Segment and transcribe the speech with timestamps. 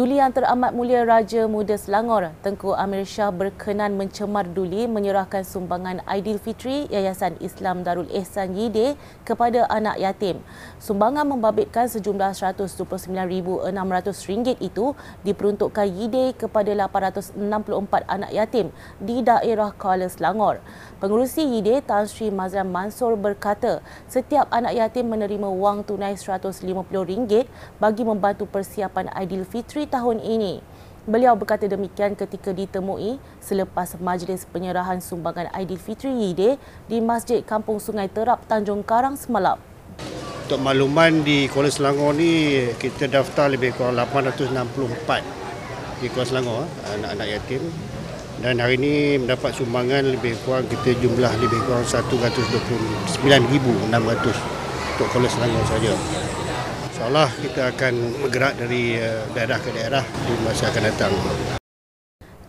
[0.00, 6.00] Duli Yang Teramat Mulia Raja Muda Selangor, Tengku Amir Shah berkenan mencemar duli menyerahkan sumbangan
[6.08, 8.96] Aidilfitri Yayasan Islam Darul Ehsan Yide
[9.28, 10.40] kepada anak yatim.
[10.80, 17.36] Sumbangan membabitkan sejumlah RM129,600 itu diperuntukkan Yide kepada 864
[18.08, 18.72] anak yatim
[19.04, 20.64] di daerah Kuala Selangor.
[20.96, 27.44] Pengurusi Yide Tan Sri Mazlan Mansor berkata, setiap anak yatim menerima wang tunai RM150
[27.76, 30.62] bagi membantu persiapan Aidilfitri Fitri tahun ini.
[31.10, 36.54] Beliau berkata demikian ketika ditemui selepas majlis penyerahan sumbangan Aidilfitri Yide
[36.86, 39.58] di Masjid Kampung Sungai Terap Tanjung Karang semalam.
[40.46, 46.62] Untuk makluman di Kuala Selangor ni kita daftar lebih kurang 864 di Kuala Selangor
[46.94, 47.62] anak-anak yatim
[48.40, 55.64] dan hari ini mendapat sumbangan lebih kurang kita jumlah lebih kurang 129,600 untuk Kuala Selangor
[55.64, 55.92] saja.
[57.00, 61.12] InsyaAllah kita akan bergerak dari eh, daerah ke daerah di masa akan datang.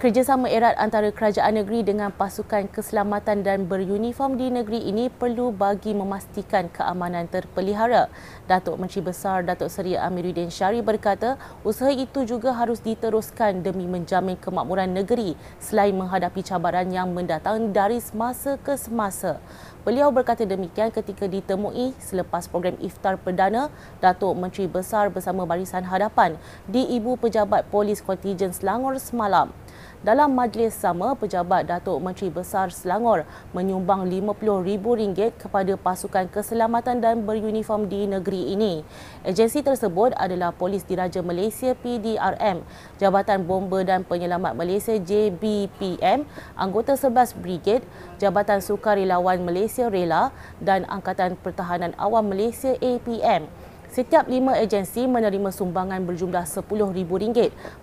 [0.00, 5.92] Kerjasama erat antara kerajaan negeri dengan pasukan keselamatan dan beruniform di negeri ini perlu bagi
[5.92, 8.08] memastikan keamanan terpelihara.
[8.48, 11.36] Datuk Menteri Besar Datuk Seri Amiruddin Syari berkata,
[11.68, 18.00] usaha itu juga harus diteruskan demi menjamin kemakmuran negeri selain menghadapi cabaran yang mendatang dari
[18.00, 19.36] semasa ke semasa.
[19.84, 23.68] Beliau berkata demikian ketika ditemui selepas program iftar perdana
[24.00, 29.52] Datuk Menteri Besar bersama Barisan Hadapan di Ibu Pejabat Polis Kontijen Selangor semalam.
[30.00, 37.84] Dalam majlis sama, pejabat Datuk Menteri Besar Selangor menyumbang RM50,000 kepada pasukan keselamatan dan beruniform
[37.84, 38.80] di negeri ini.
[39.20, 42.64] Agensi tersebut adalah Polis Diraja Malaysia PDRM,
[42.96, 46.24] Jabatan Bomba dan Penyelamat Malaysia JBPM,
[46.56, 47.84] Anggota 11 Brigade,
[48.16, 50.32] Jabatan Sukarelawan Malaysia Rela
[50.64, 53.48] dan Angkatan Pertahanan Awam Malaysia APM.
[53.90, 57.10] Setiap lima agensi menerima sumbangan berjumlah RM10,000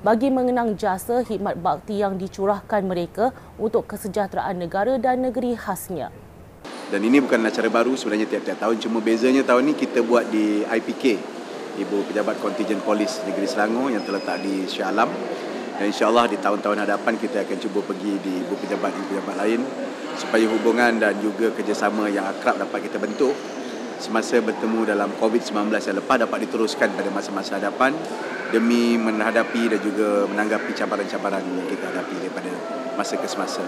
[0.08, 6.08] bagi mengenang jasa khidmat bakti yang dicurahkan mereka untuk kesejahteraan negara dan negeri khasnya.
[6.88, 8.80] Dan ini bukan acara baru sebenarnya tiap-tiap tahun.
[8.80, 11.20] Cuma bezanya tahun ini kita buat di IPK,
[11.76, 15.12] Ibu Pejabat Kontijen Polis Negeri Selangor yang terletak di Shah Alam.
[15.76, 19.60] Dan insyaAllah di tahun-tahun hadapan kita akan cuba pergi di ibu pejabat-ibu pejabat lain
[20.16, 23.36] supaya hubungan dan juga kerjasama yang akrab dapat kita bentuk
[23.98, 27.92] semasa bertemu dalam COVID-19 yang lepas dapat diteruskan pada masa-masa hadapan
[28.54, 32.52] demi menghadapi dan juga menanggapi cabaran-cabaran yang kita hadapi daripada
[32.96, 33.62] masa ke semasa.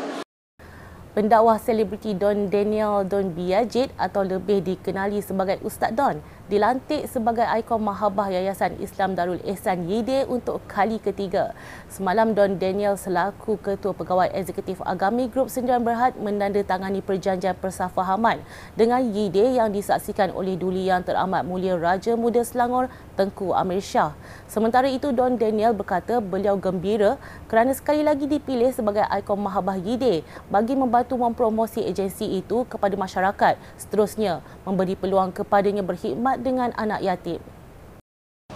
[1.10, 7.86] Pendakwah selebriti Don Daniel Don Biajit atau lebih dikenali sebagai Ustaz Don dilantik sebagai ikon
[7.86, 11.54] mahabah Yayasan Islam Darul Ehsan Yide untuk kali ketiga.
[11.94, 18.42] Semalam Don Daniel selaku Ketua Pegawai Eksekutif Agami Grup Sendirian Berhad menandatangani perjanjian persafahaman
[18.74, 24.18] dengan Yide yang disaksikan oleh Duli Yang Teramat Mulia Raja Muda Selangor Tengku Amir Shah.
[24.50, 30.26] Sementara itu Don Daniel berkata beliau gembira kerana sekali lagi dipilih sebagai ikon mahabah Yide
[30.50, 33.54] bagi membantu mempromosi agensi itu kepada masyarakat.
[33.78, 37.40] Seterusnya memberi peluang kepadanya berkhidmat dengan anak yatim.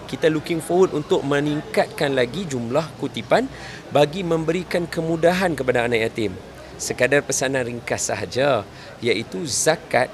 [0.08, 3.50] Kita looking forward untuk meningkatkan lagi jumlah kutipan
[3.90, 6.34] bagi memberikan kemudahan kepada anak yatim.
[6.78, 8.66] Sekadar pesanan ringkas sahaja
[9.02, 10.10] iaitu zakat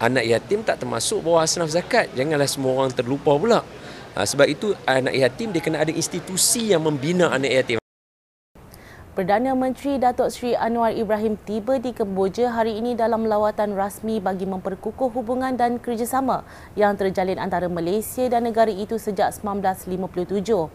[0.00, 2.08] anak yatim tak termasuk bawah asnaf zakat.
[2.12, 3.60] Janganlah semua orang terlupa pula.
[4.16, 7.85] Ha, sebab itu anak yatim dia kena ada institusi yang membina anak yatim.
[9.16, 14.44] Perdana Menteri Datuk Seri Anwar Ibrahim tiba di Kemboja hari ini dalam lawatan rasmi bagi
[14.44, 16.44] memperkukuh hubungan dan kerjasama
[16.76, 20.68] yang terjalin antara Malaysia dan negara itu sejak 1957.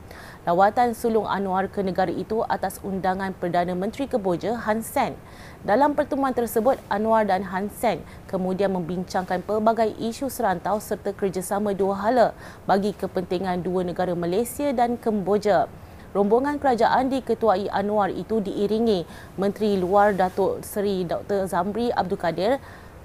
[0.49, 5.13] Lawatan sulung Anwar ke negara itu atas undangan Perdana Menteri Kemboja Han Sen.
[5.61, 11.93] Dalam pertemuan tersebut, Anwar dan Han Sen kemudian membincangkan pelbagai isu serantau serta kerjasama dua
[11.93, 12.27] hala
[12.65, 15.69] bagi kepentingan dua negara Malaysia dan Kemboja
[16.11, 19.07] rombongan kerajaan diketuai Anwar itu diiringi
[19.39, 21.47] Menteri Luar Datuk Seri Dr.
[21.47, 22.59] Zamri Abdul Kadir,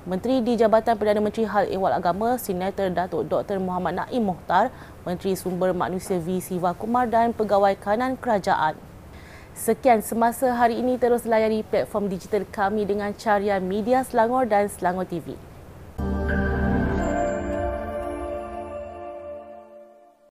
[0.07, 3.59] Menteri di Jabatan Perdana Menteri Hal Ehwal Agama, Senator Datuk Dr.
[3.59, 4.71] Muhammad Naim Mohtar,
[5.03, 6.39] Menteri Sumber Manusia V.
[6.39, 8.79] Siva Kumar dan Pegawai Kanan Kerajaan.
[9.57, 15.09] Sekian semasa hari ini terus layari platform digital kami dengan carian media Selangor dan Selangor
[15.09, 15.33] TV.